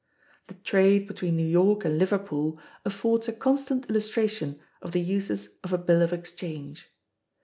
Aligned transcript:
The 0.47 0.55
trade 0.55 1.05
between 1.07 1.35
New 1.37 1.45
York 1.45 1.85
and 1.85 1.99
Liverpool 1.99 2.59
affords 2.83 3.27
a 3.27 3.31
constant 3.33 3.87
illustration 3.87 4.59
of 4.81 4.93
the 4.93 4.99
uses 4.99 5.59
of 5.63 5.73
a 5.73 5.77
bill 5.77 6.01
of 6.01 6.11
exchange. 6.11 6.89